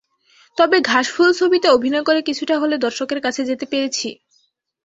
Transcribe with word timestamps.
তবে 0.57 0.77
ঘাসফুল 0.81 1.29
ছবিতে 1.33 1.67
অভিনয় 1.69 2.05
করে 2.05 2.19
কিছুটা 2.21 2.55
হলেও 2.57 2.83
দর্শকের 2.85 3.19
কাছে 3.21 3.41
যেতে 3.45 3.65
পেরেছি। 3.65 4.09